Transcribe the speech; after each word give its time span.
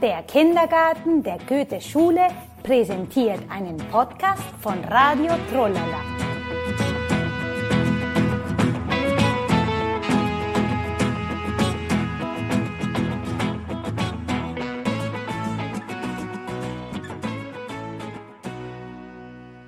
Der 0.00 0.22
Kindergarten 0.22 1.24
der 1.24 1.38
Goethe-Schule 1.38 2.28
präsentiert 2.62 3.40
einen 3.50 3.78
Podcast 3.90 4.44
von 4.60 4.78
Radio 4.84 5.32
Trollala. 5.50 6.00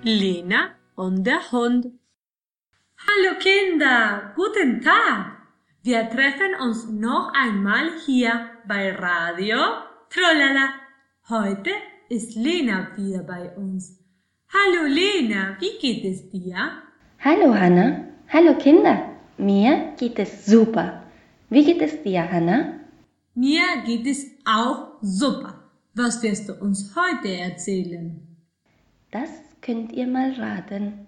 Lena 0.04 0.68
und 0.94 1.24
der 1.24 1.50
Hund. 1.50 1.86
Hallo 2.98 3.36
Kinder, 3.40 4.32
guten 4.36 4.80
Tag. 4.80 5.38
Wir 5.82 6.08
treffen 6.08 6.54
uns 6.60 6.88
noch 6.88 7.32
einmal 7.34 7.90
hier 8.06 8.48
bei 8.68 8.94
Radio 8.94 9.89
Trollala. 10.12 10.70
Heute 11.28 11.70
ist 12.08 12.34
Lena 12.34 12.88
wieder 12.96 13.22
bei 13.22 13.48
uns. 13.56 13.96
Hallo 14.52 14.88
Lena, 14.88 15.56
wie 15.60 15.78
geht 15.78 16.04
es 16.04 16.28
dir? 16.30 16.82
Hallo 17.20 17.54
Hanna. 17.54 18.08
Hallo 18.28 18.58
Kinder. 18.58 19.08
Mir 19.38 19.92
geht 19.96 20.18
es 20.18 20.46
super. 20.46 21.04
Wie 21.48 21.64
geht 21.64 21.80
es 21.80 22.02
dir, 22.02 22.28
Hanna? 22.28 22.80
Mir 23.36 23.62
geht 23.86 24.04
es 24.04 24.26
auch 24.44 24.94
super. 25.00 25.62
Was 25.94 26.20
wirst 26.24 26.48
du 26.48 26.54
uns 26.54 26.92
heute 26.96 27.28
erzählen? 27.28 28.36
Das 29.12 29.30
könnt 29.62 29.92
ihr 29.92 30.08
mal 30.08 30.32
raten. 30.32 31.06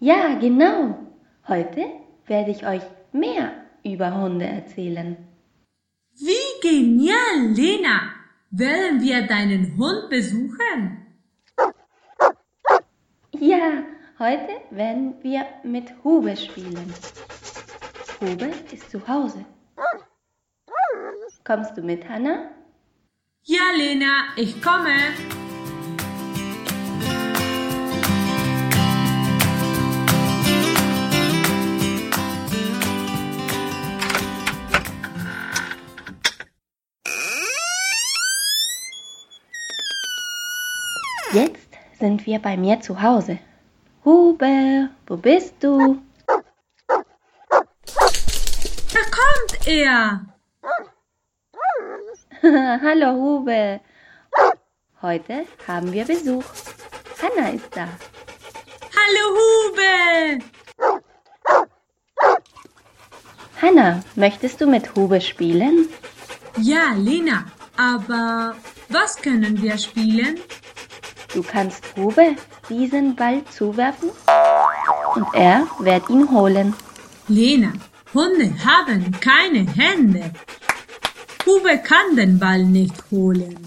Ja, 0.00 0.32
genau. 0.40 0.98
Heute 1.46 1.84
werde 2.26 2.50
ich 2.50 2.66
euch 2.66 2.82
mehr 3.14 3.52
über 3.84 4.20
Hunde 4.20 4.46
erzählen. 4.46 5.16
Wie 6.12 6.60
genial, 6.60 7.52
Lena! 7.54 8.10
Werden 8.50 9.00
wir 9.00 9.26
deinen 9.26 9.76
Hund 9.76 10.10
besuchen? 10.10 11.06
Ja, 13.32 13.82
heute 14.18 14.60
werden 14.70 15.14
wir 15.22 15.44
mit 15.64 15.92
Hube 16.04 16.36
spielen. 16.36 16.94
Hube 18.20 18.52
ist 18.70 18.90
zu 18.90 19.06
Hause. 19.08 19.44
Kommst 21.42 21.76
du 21.76 21.82
mit, 21.82 22.08
Hanna? 22.08 22.50
Ja, 23.42 23.72
Lena, 23.76 24.28
ich 24.36 24.62
komme. 24.62 25.43
Sind 42.04 42.26
wir 42.26 42.38
bei 42.38 42.58
mir 42.58 42.82
zu 42.82 43.00
Hause. 43.00 43.38
Hube, 44.04 44.90
wo 45.06 45.16
bist 45.16 45.54
du? 45.60 46.02
Da 46.86 47.02
kommt 49.18 49.66
er. 49.66 50.26
Hallo 52.82 53.14
Hube. 53.14 53.80
Heute 55.00 55.46
haben 55.66 55.90
wir 55.94 56.04
Besuch. 56.04 56.44
Hanna 57.22 57.48
ist 57.48 57.74
da. 57.74 57.88
Hallo 58.98 59.24
Hube. 59.38 60.44
Hanna, 63.62 64.04
möchtest 64.14 64.60
du 64.60 64.66
mit 64.66 64.94
Hube 64.94 65.22
spielen? 65.22 65.88
Ja, 66.58 66.92
Lena, 66.98 67.46
aber 67.78 68.56
was 68.90 69.16
können 69.16 69.62
wir 69.62 69.78
spielen? 69.78 70.38
Du 71.34 71.42
kannst 71.42 71.82
Hube 71.96 72.36
diesen 72.68 73.16
Ball 73.16 73.44
zuwerfen 73.46 74.10
und 75.16 75.26
er 75.34 75.66
wird 75.80 76.08
ihn 76.08 76.30
holen. 76.30 76.74
Lena, 77.26 77.72
Hunde 78.14 78.54
haben 78.64 79.10
keine 79.20 79.66
Hände. 79.72 80.30
Hube 81.44 81.78
kann 81.78 82.14
den 82.14 82.38
Ball 82.38 82.62
nicht 82.62 82.94
holen. 83.10 83.58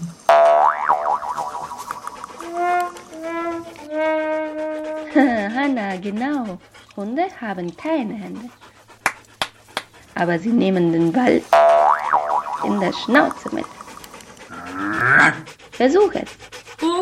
Hanna, 5.54 5.96
genau. 5.96 6.58
Hunde 6.96 7.26
haben 7.38 7.76
keine 7.76 8.14
Hände. 8.14 8.48
Aber 10.14 10.38
sie 10.38 10.52
nehmen 10.52 10.90
den 10.90 11.12
Ball 11.12 11.42
in 12.64 12.80
der 12.80 12.94
Schnauze 12.94 13.54
mit. 13.54 13.66
Versuch 15.72 16.12
es. 16.14 16.30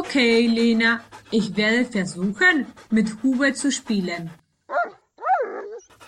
Okay, 0.08 0.46
Lena, 0.46 1.00
ich 1.32 1.56
werde 1.56 1.84
versuchen, 1.84 2.72
mit 2.90 3.08
Hube 3.24 3.52
zu 3.54 3.72
spielen. 3.72 4.30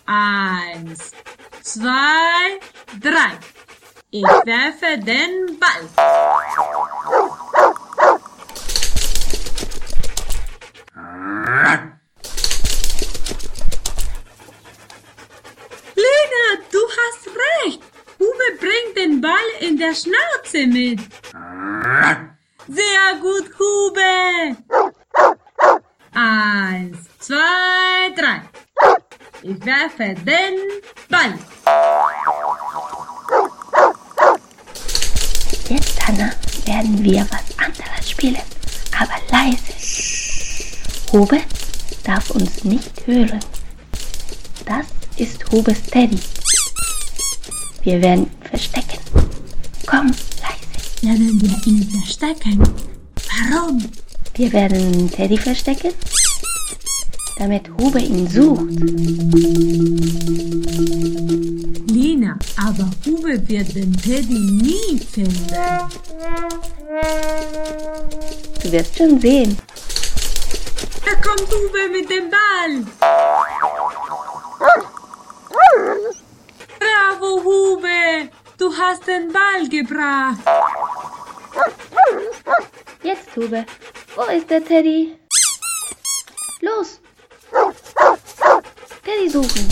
Eins, 0.07 1.11
zwei, 1.63 2.61
drei. 3.01 3.37
Ich 4.11 4.23
werfe 4.23 4.99
den 4.99 5.59
Ball. 5.59 5.89
Lena, 15.97 16.63
du 16.71 16.79
hast 16.99 17.27
recht. 17.27 17.83
Hube 18.21 18.59
bringt 18.61 18.97
den 18.97 19.21
Ball 19.21 19.51
in 19.59 19.77
der 19.77 19.93
Schnauze 19.93 20.69
mit. 20.69 21.01
Sehr 22.99 23.21
gut, 23.21 23.45
Hube. 23.59 24.57
Eins, 26.13 26.99
zwei, 27.21 28.11
drei. 28.17 28.41
Ich 29.43 29.65
werfe 29.65 30.15
den 30.25 30.59
Ball. 31.09 31.35
Jetzt, 35.69 36.09
Hanna, 36.09 36.31
werden 36.65 37.05
wir 37.05 37.27
was 37.31 37.59
anderes 37.59 38.11
spielen, 38.11 38.43
aber 38.99 39.15
leise. 39.31 39.73
Hube 41.13 41.41
darf 42.05 42.31
uns 42.31 42.65
nicht 42.65 43.07
hören. 43.07 43.41
Das 44.67 44.87
ist 45.17 45.51
Hubes 45.53 45.83
Teddy. 45.85 46.19
Wir 47.83 48.03
werden 48.03 48.31
Werden 51.09 51.41
wir 51.41 51.67
ihn 51.67 51.89
verstecken? 51.89 52.63
Warum? 53.51 53.83
Wir 54.35 54.53
werden 54.53 55.11
Teddy 55.11 55.39
verstecken, 55.39 55.95
damit 57.39 57.63
Hube 57.79 57.99
ihn 57.99 58.29
sucht. 58.29 58.69
Lena, 61.91 62.39
aber 62.59 62.91
Hube 63.07 63.49
wird 63.49 63.75
den 63.75 63.97
Teddy 63.97 64.39
nie 64.39 64.99
finden. 64.99 65.47
Du 68.63 68.73
wirst 68.73 68.99
schon 68.99 69.19
sehen. 69.19 69.57
Da 71.07 71.13
kommt 71.27 71.49
Hube 71.51 71.89
mit 71.91 72.11
dem 72.11 72.29
Ball. 72.29 72.85
Bravo, 76.79 77.43
Hube. 77.45 78.29
Du 78.59 78.71
hast 78.77 79.07
den 79.07 79.33
Ball 79.33 79.69
gebracht. 79.71 80.78
Jetzt, 83.09 83.35
Hube. 83.37 83.65
Wo 84.17 84.23
ist 84.37 84.51
der 84.51 84.63
Teddy? 84.63 85.15
Los! 86.61 87.01
Teddy 89.03 89.31
suchen. 89.31 89.67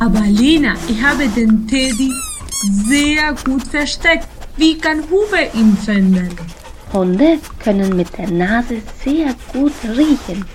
Aber 0.00 0.20
Lena, 0.20 0.74
ich 0.88 1.02
habe 1.02 1.28
den 1.28 1.68
Teddy 1.68 2.10
sehr 2.88 3.34
gut 3.44 3.64
versteckt. 3.64 4.28
Wie 4.56 4.78
kann 4.78 5.02
Hube 5.10 5.42
ihn 5.52 5.76
finden? 5.76 6.34
Hunde 6.90 7.38
können 7.62 7.94
mit 7.94 8.16
der 8.16 8.30
Nase 8.30 8.80
sehr 9.04 9.34
gut 9.52 9.74
riechen. 9.84 10.46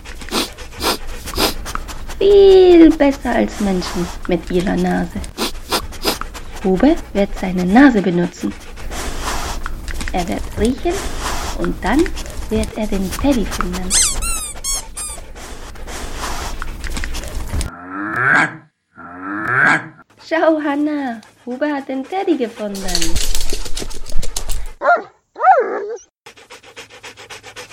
Viel 2.17 2.89
besser 2.89 3.35
als 3.35 3.59
Menschen 3.59 4.07
mit 4.27 4.49
ihrer 4.49 4.77
Nase. 4.77 5.21
Hube 6.63 6.95
wird 7.13 7.29
seine 7.39 7.65
Nase 7.65 8.01
benutzen. 8.01 8.51
Er 10.15 10.25
wird 10.29 10.43
riechen 10.57 10.93
und 11.57 11.75
dann 11.83 11.99
wird 12.49 12.69
er 12.77 12.87
den 12.87 13.11
Teddy 13.11 13.45
finden. 13.45 13.89
Schau, 20.25 20.61
Hanna, 20.63 21.19
Hube 21.45 21.67
hat 21.67 21.89
den 21.89 22.05
Teddy 22.07 22.37
gefunden. 22.37 22.79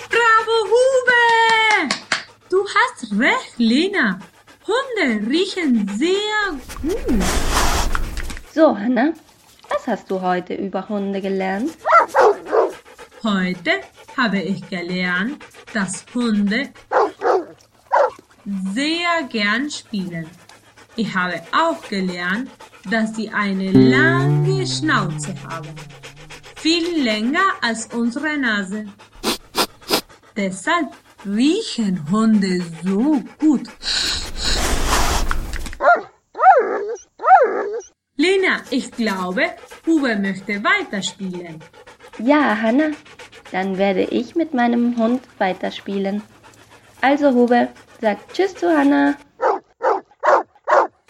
Bravo, 0.09 0.57
Hube! 0.73 1.95
Du 2.49 2.65
hast 2.67 3.09
recht, 3.21 3.57
Lena. 3.57 4.19
Hunde 4.67 5.31
riechen 5.31 5.89
sehr 5.97 6.59
gut. 6.81 7.23
So, 8.53 8.77
Hanna, 8.77 9.13
was 9.69 9.87
hast 9.87 10.11
du 10.11 10.19
heute 10.19 10.55
über 10.55 10.89
Hunde 10.89 11.21
gelernt? 11.21 11.71
Heute 13.23 13.71
habe 14.17 14.41
ich 14.41 14.69
gelernt, 14.69 15.41
dass 15.73 16.05
Hunde 16.13 16.73
sehr 18.73 19.23
gern 19.29 19.71
spielen. 19.71 20.29
Ich 20.97 21.15
habe 21.15 21.41
auch 21.53 21.81
gelernt, 21.87 22.51
dass 22.91 23.15
sie 23.15 23.29
eine 23.29 23.71
lange 23.71 24.67
Schnauze 24.67 25.33
haben. 25.47 25.69
Viel 26.57 27.01
länger 27.01 27.45
als 27.61 27.87
unsere 27.93 28.37
Nase. 28.37 28.87
Deshalb 30.35 30.89
riechen 31.25 32.11
Hunde 32.11 32.61
so 32.83 33.23
gut. 33.39 33.69
Lena, 38.17 38.61
ich 38.69 38.91
glaube, 38.91 39.53
Hube 39.87 40.17
möchte 40.17 40.61
weiterspielen. 40.61 41.61
Ja, 42.25 42.61
Hanna, 42.61 42.91
dann 43.51 43.77
werde 43.77 44.03
ich 44.03 44.33
mit 44.33 44.53
meinem 44.53 44.97
Hund 44.97 45.21
weiterspielen. 45.39 46.21
Also, 47.01 47.33
Hube, 47.33 47.67
sag 47.99 48.17
Tschüss 48.31 48.55
zu 48.55 48.69
Hanna. 48.69 49.15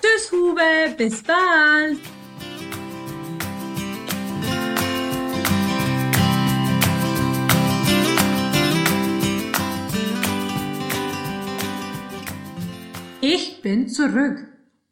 Tschüss, 0.02 0.32
Hube, 0.32 0.96
bis 0.98 1.22
bald. 1.22 2.00
Ich 13.22 13.62
bin 13.62 13.88
zurück. 13.88 14.48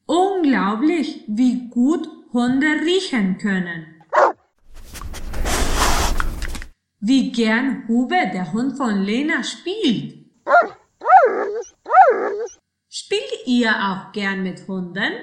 Unglaublich, 0.06 1.24
wie 1.28 1.68
gut 1.70 2.08
Hunde 2.32 2.68
riechen 2.86 3.40
können. 3.40 4.01
Wie 7.04 7.32
gern 7.32 7.88
Hube, 7.88 8.30
der 8.32 8.54
Hund 8.54 8.78
von 8.78 9.02
Lena, 9.02 9.44
spielt. 9.44 10.24
Spielt 12.88 13.48
ihr 13.48 13.72
auch 13.72 14.12
gern 14.12 14.44
mit 14.44 14.68
Hunden? 14.68 15.14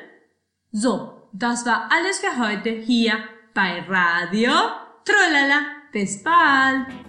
So, 0.72 1.28
das 1.32 1.64
war 1.64 1.88
alles 1.92 2.18
für 2.18 2.36
heute 2.44 2.70
hier 2.70 3.14
bei 3.54 3.80
Radio 3.88 4.50
Trollala. 5.04 5.66
Bis 5.92 6.20
bald! 6.24 7.07